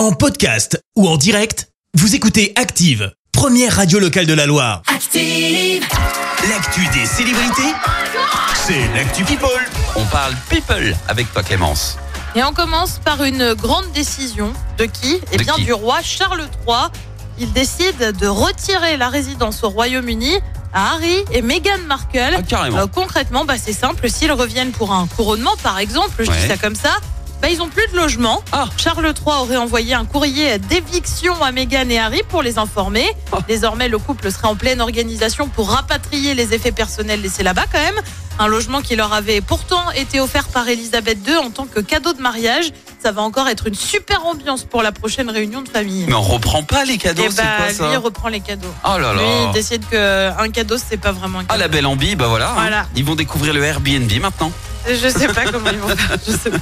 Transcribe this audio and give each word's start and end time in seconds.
En 0.00 0.12
podcast 0.12 0.80
ou 0.96 1.06
en 1.06 1.18
direct, 1.18 1.68
vous 1.92 2.14
écoutez 2.14 2.54
Active, 2.56 3.12
première 3.32 3.76
radio 3.76 3.98
locale 3.98 4.24
de 4.24 4.32
la 4.32 4.46
Loire. 4.46 4.80
Active. 4.86 5.84
L'actu 6.48 6.80
des 6.98 7.04
célébrités, 7.04 7.74
c'est 8.54 8.80
l'actu 8.94 9.24
People. 9.24 9.50
On 9.96 10.06
parle 10.06 10.34
people 10.48 10.96
avec 11.06 11.30
toi 11.34 11.42
Clémence. 11.42 11.98
Et 12.34 12.42
on 12.42 12.54
commence 12.54 12.98
par 13.04 13.22
une 13.24 13.52
grande 13.52 13.92
décision. 13.92 14.54
De 14.78 14.86
qui? 14.86 15.20
Eh 15.32 15.36
De 15.36 15.42
bien 15.42 15.52
qui? 15.56 15.64
du 15.64 15.74
roi 15.74 15.98
Charles 16.02 16.48
III. 16.66 16.76
Il 17.38 17.52
décide 17.52 18.16
de 18.18 18.26
retirer 18.26 18.96
la 18.96 19.10
résidence 19.10 19.62
au 19.64 19.68
Royaume-Uni 19.68 20.38
à 20.72 20.92
Harry 20.94 21.24
et 21.30 21.42
Meghan 21.42 21.76
Markle. 21.86 22.36
Ah, 22.38 22.42
carrément. 22.42 22.78
Euh, 22.78 22.86
concrètement, 22.86 23.44
bah, 23.44 23.56
c'est 23.62 23.74
simple. 23.74 24.08
S'ils 24.08 24.32
reviennent 24.32 24.72
pour 24.72 24.94
un 24.94 25.06
couronnement, 25.08 25.56
par 25.62 25.78
exemple, 25.78 26.24
je 26.24 26.30
Ouais. 26.30 26.40
dis 26.40 26.48
ça 26.48 26.56
comme 26.56 26.74
ça, 26.74 26.96
bah, 27.42 27.48
ils 27.50 27.60
ont 27.62 27.68
plus 27.68 27.86
de 27.92 27.96
logement. 27.96 28.42
Ah. 28.52 28.68
Charles 28.76 29.04
III 29.06 29.36
aurait 29.40 29.56
envoyé 29.56 29.94
un 29.94 30.04
courrier 30.04 30.58
d'éviction 30.58 31.42
à 31.42 31.52
Meghan 31.52 31.88
et 31.88 31.98
Harry 31.98 32.22
pour 32.28 32.42
les 32.42 32.58
informer. 32.58 33.06
Ah. 33.32 33.38
Désormais, 33.48 33.88
le 33.88 33.98
couple 33.98 34.30
serait 34.30 34.48
en 34.48 34.56
pleine 34.56 34.80
organisation 34.80 35.48
pour 35.48 35.70
rapatrier 35.70 36.34
les 36.34 36.52
effets 36.54 36.72
personnels 36.72 37.22
laissés 37.22 37.42
là-bas 37.42 37.64
quand 37.72 37.78
même. 37.80 38.00
Un 38.38 38.46
logement 38.46 38.80
qui 38.80 38.96
leur 38.96 39.12
avait 39.12 39.40
pourtant 39.42 39.90
été 39.90 40.18
offert 40.18 40.48
par 40.48 40.66
Elisabeth 40.68 41.18
II 41.28 41.36
en 41.36 41.50
tant 41.50 41.66
que 41.66 41.80
cadeau 41.80 42.12
de 42.14 42.22
mariage. 42.22 42.72
Ça 43.02 43.12
va 43.12 43.20
encore 43.22 43.48
être 43.48 43.66
une 43.66 43.74
super 43.74 44.24
ambiance 44.26 44.64
pour 44.64 44.82
la 44.82 44.92
prochaine 44.92 45.28
réunion 45.30 45.60
de 45.62 45.68
famille. 45.68 46.04
Mais 46.06 46.14
on 46.14 46.22
reprend 46.22 46.62
pas 46.62 46.84
les 46.84 46.96
cadeaux, 46.98 47.24
Et 47.24 47.30
c'est 47.30 47.36
bah, 47.42 47.48
quoi 47.58 47.66
lui, 47.68 47.74
ça 47.74 47.88
il 47.92 47.96
reprend 47.98 48.28
les 48.28 48.40
cadeaux. 48.40 48.68
Oh 48.84 48.98
là 48.98 49.12
Lui, 49.14 49.20
il 49.22 49.46
là. 49.46 49.52
décide 49.52 49.86
qu'un 49.88 50.48
cadeau, 50.50 50.76
c'est 50.78 50.96
pas 50.98 51.12
vraiment 51.12 51.40
un 51.40 51.42
Ah 51.48 51.52
cadeau. 51.52 51.60
la 51.60 51.68
belle 51.68 51.86
ambi, 51.86 52.14
bah 52.16 52.28
voilà. 52.28 52.50
hein. 52.50 52.54
Voilà. 52.56 52.86
Ils 52.96 53.04
vont 53.04 53.14
découvrir 53.14 53.52
le 53.54 53.62
Airbnb 53.62 54.10
maintenant. 54.20 54.52
Je 54.88 55.08
sais 55.08 55.28
pas 55.28 55.44
comment 55.50 55.70
ils 55.70 55.78
vont 55.78 55.88
faire. 55.88 56.16
Je 56.26 56.32
sais 56.32 56.50
pas. 56.50 56.58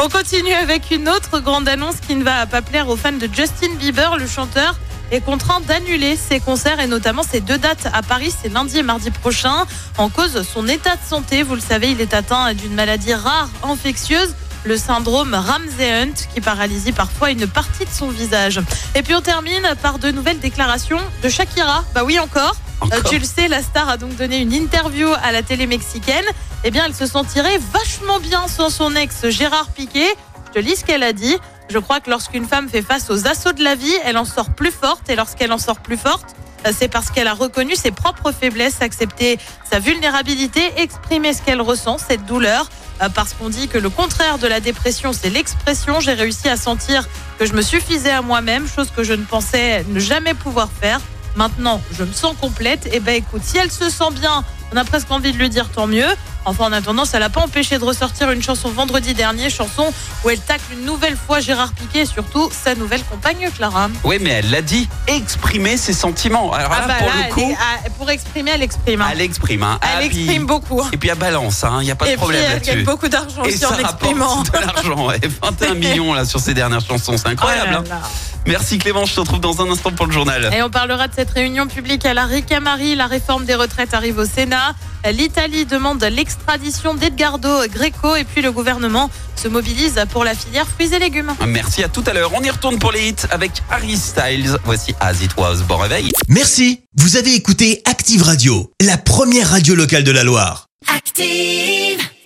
On 0.00 0.08
continue 0.08 0.52
avec 0.52 0.90
une 0.90 1.08
autre 1.08 1.38
grande 1.38 1.68
annonce 1.68 1.96
qui 2.06 2.16
ne 2.16 2.24
va 2.24 2.46
pas 2.46 2.62
plaire 2.62 2.88
aux 2.88 2.96
fans 2.96 3.12
de 3.12 3.28
Justin 3.32 3.74
Bieber. 3.78 4.16
Le 4.18 4.26
chanteur 4.26 4.76
est 5.12 5.20
contraint 5.20 5.60
d'annuler 5.60 6.16
ses 6.16 6.40
concerts 6.40 6.80
et 6.80 6.88
notamment 6.88 7.22
ses 7.22 7.40
deux 7.40 7.58
dates 7.58 7.88
à 7.92 8.02
Paris, 8.02 8.34
c'est 8.42 8.48
lundi 8.48 8.78
et 8.78 8.82
mardi 8.82 9.10
prochain. 9.10 9.66
En 9.96 10.08
cause, 10.08 10.42
son 10.42 10.66
état 10.66 10.96
de 10.96 11.02
santé. 11.08 11.44
Vous 11.44 11.54
le 11.54 11.60
savez, 11.60 11.92
il 11.92 12.00
est 12.00 12.12
atteint 12.12 12.52
d'une 12.54 12.74
maladie 12.74 13.14
rare 13.14 13.48
infectieuse. 13.62 14.34
Le 14.64 14.76
syndrome 14.76 15.34
Ramsey-Hunt 15.34 16.14
qui 16.34 16.40
paralyse 16.40 16.90
parfois 16.96 17.30
une 17.30 17.46
partie 17.46 17.84
de 17.84 17.90
son 17.90 18.08
visage. 18.08 18.60
Et 18.94 19.02
puis 19.02 19.14
on 19.14 19.20
termine 19.20 19.74
par 19.80 19.98
de 19.98 20.10
nouvelles 20.10 20.40
déclarations 20.40 21.00
de 21.22 21.28
Shakira. 21.28 21.84
Bah 21.94 22.02
oui 22.04 22.18
encore. 22.18 22.56
Euh, 22.92 22.98
Encore. 22.98 23.10
tu 23.10 23.18
le 23.18 23.24
sais, 23.24 23.48
la 23.48 23.62
star 23.62 23.88
a 23.88 23.96
donc 23.96 24.16
donné 24.16 24.38
une 24.38 24.52
interview 24.52 25.08
à 25.22 25.32
la 25.32 25.42
télé 25.42 25.66
mexicaine. 25.66 26.24
Eh 26.64 26.70
bien, 26.70 26.84
elle 26.86 26.94
se 26.94 27.06
sentirait 27.06 27.58
vachement 27.72 28.20
bien 28.20 28.46
sans 28.48 28.70
son 28.70 28.94
ex 28.96 29.28
Gérard 29.28 29.68
Piquet. 29.68 30.14
Je 30.48 30.52
te 30.52 30.58
lis 30.58 30.76
ce 30.76 30.84
qu'elle 30.84 31.02
a 31.02 31.12
dit. 31.12 31.36
Je 31.70 31.78
crois 31.78 32.00
que 32.00 32.10
lorsqu'une 32.10 32.46
femme 32.46 32.68
fait 32.68 32.82
face 32.82 33.10
aux 33.10 33.26
assauts 33.26 33.52
de 33.52 33.64
la 33.64 33.74
vie, 33.74 33.94
elle 34.04 34.18
en 34.18 34.24
sort 34.24 34.50
plus 34.50 34.70
forte. 34.70 35.08
Et 35.08 35.16
lorsqu'elle 35.16 35.52
en 35.52 35.58
sort 35.58 35.80
plus 35.80 35.96
forte, 35.96 36.34
euh, 36.66 36.72
c'est 36.76 36.88
parce 36.88 37.10
qu'elle 37.10 37.26
a 37.26 37.34
reconnu 37.34 37.74
ses 37.74 37.90
propres 37.90 38.32
faiblesses, 38.32 38.80
accepté 38.82 39.38
sa 39.70 39.78
vulnérabilité, 39.78 40.60
exprimé 40.76 41.32
ce 41.32 41.42
qu'elle 41.42 41.60
ressent, 41.60 41.98
cette 41.98 42.24
douleur. 42.26 42.68
Euh, 43.02 43.08
Parce 43.08 43.32
qu'on 43.34 43.48
dit 43.48 43.66
que 43.66 43.76
le 43.78 43.90
contraire 43.90 44.38
de 44.38 44.46
la 44.46 44.60
dépression, 44.60 45.12
c'est 45.12 45.30
l'expression. 45.30 45.98
J'ai 46.00 46.12
réussi 46.12 46.48
à 46.48 46.56
sentir 46.56 47.08
que 47.38 47.44
je 47.46 47.52
me 47.52 47.62
suffisais 47.62 48.10
à 48.12 48.22
moi-même, 48.22 48.68
chose 48.68 48.90
que 48.94 49.02
je 49.02 49.14
ne 49.14 49.24
pensais 49.24 49.84
ne 49.88 49.98
jamais 49.98 50.34
pouvoir 50.34 50.68
faire. 50.80 51.00
Maintenant, 51.36 51.80
je 51.96 52.04
me 52.04 52.12
sens 52.12 52.34
complète. 52.40 52.88
Et 52.92 53.00
ben 53.00 53.14
écoute, 53.16 53.42
si 53.44 53.58
elle 53.58 53.70
se 53.70 53.90
sent 53.90 54.10
bien, 54.12 54.44
on 54.72 54.76
a 54.76 54.84
presque 54.84 55.10
envie 55.10 55.32
de 55.32 55.38
lui 55.38 55.48
dire 55.50 55.68
tant 55.68 55.86
mieux. 55.86 56.06
Enfin, 56.46 56.64
en 56.66 56.72
attendant, 56.72 57.06
ça 57.06 57.18
l'a 57.18 57.30
pas 57.30 57.40
empêché 57.40 57.78
de 57.78 57.84
ressortir 57.84 58.30
une 58.30 58.42
chanson 58.42 58.68
vendredi 58.68 59.14
dernier, 59.14 59.48
chanson 59.48 59.90
où 60.24 60.28
elle 60.30 60.38
tacle 60.40 60.62
une 60.74 60.84
nouvelle 60.84 61.16
fois 61.16 61.40
Gérard 61.40 61.72
Piquet 61.72 62.00
et 62.00 62.06
surtout 62.06 62.50
sa 62.52 62.74
nouvelle 62.74 63.02
compagne 63.04 63.48
Clara. 63.56 63.88
Oui, 64.04 64.18
mais 64.20 64.30
elle 64.30 64.50
l'a 64.50 64.60
dit, 64.60 64.86
exprimer 65.06 65.78
ses 65.78 65.94
sentiments. 65.94 66.52
Alors 66.52 66.70
là, 66.70 66.80
Ah 66.82 66.86
bah 66.86 66.94
pour 66.98 67.06
là, 67.06 67.12
le 67.28 67.32
coup, 67.32 67.50
est- 67.50 67.56
ah, 67.58 67.88
pour 67.96 68.10
exprimer, 68.10 68.50
elle 68.54 68.62
exprime. 68.62 69.00
hein. 69.00 69.08
elle 69.12 69.22
exprime. 69.22 69.62
Hein. 69.62 69.78
Elle 69.80 69.88
Ah, 70.04 70.08
puis- 70.08 70.18
exprime 70.20 70.44
beaucoup. 70.44 70.82
hein. 70.82 70.90
Et 70.92 70.98
puis 70.98 71.08
elle 71.08 71.16
balance, 71.18 71.64
il 71.80 71.84
n'y 71.84 71.90
a 71.90 71.94
pas 71.96 72.04
de 72.04 72.10
Et 72.10 72.12
puis 72.14 72.20
problème 72.20 72.44
elle 72.52 72.60
gagne 72.60 72.84
beaucoup 72.84 73.08
d'argent 73.08 73.40
aussi 73.42 73.56
ça 73.56 73.70
en 73.72 73.78
exprimant. 73.78 74.42
de 74.42 74.58
l'argent, 74.58 75.06
ouais. 75.06 75.20
21 75.42 75.74
millions 75.74 76.12
là 76.12 76.26
sur 76.26 76.40
ses 76.40 76.52
dernières 76.52 76.82
chansons, 76.86 77.16
c'est 77.16 77.28
incroyable. 77.28 77.70
Oh 77.72 77.78
hein. 77.78 77.84
là 77.88 77.94
là. 77.96 78.02
Merci 78.46 78.78
Clément, 78.78 79.06
je 79.06 79.14
te 79.14 79.20
retrouve 79.20 79.40
dans 79.40 79.62
un 79.62 79.70
instant 79.70 79.90
pour 79.90 80.06
le 80.06 80.12
journal. 80.12 80.50
Et 80.54 80.62
on 80.62 80.70
parlera 80.70 81.08
de 81.08 81.14
cette 81.14 81.30
réunion 81.30 81.66
publique 81.66 82.04
à 82.04 82.12
la 82.12 82.26
Ricamari. 82.26 82.94
La 82.94 83.06
réforme 83.06 83.44
des 83.44 83.54
retraites 83.54 83.94
arrive 83.94 84.18
au 84.18 84.26
Sénat. 84.26 84.74
L'Italie 85.12 85.64
demande 85.64 86.02
l'extradition 86.04 86.94
d'Edgardo 86.94 87.66
Greco 87.68 88.16
et 88.16 88.24
puis 88.24 88.42
le 88.42 88.52
gouvernement 88.52 89.10
se 89.36 89.48
mobilise 89.48 90.02
pour 90.10 90.24
la 90.24 90.34
filière 90.34 90.66
fruits 90.66 90.94
et 90.94 90.98
légumes. 90.98 91.34
Merci 91.46 91.82
à 91.84 91.88
tout 91.88 92.04
à 92.06 92.12
l'heure. 92.12 92.32
On 92.34 92.42
y 92.42 92.50
retourne 92.50 92.78
pour 92.78 92.92
les 92.92 93.08
hits 93.08 93.26
avec 93.30 93.50
Harry 93.70 93.96
Styles. 93.96 94.56
Voici 94.64 94.94
As 95.00 95.22
It 95.22 95.32
Was. 95.36 95.56
Bon 95.66 95.76
réveil. 95.76 96.10
Merci, 96.28 96.82
vous 96.96 97.16
avez 97.16 97.34
écouté 97.34 97.82
Active 97.86 98.22
Radio, 98.22 98.70
la 98.80 98.98
première 98.98 99.50
radio 99.50 99.74
locale 99.74 100.04
de 100.04 100.12
la 100.12 100.24
Loire. 100.24 100.66
Active. 100.94 102.13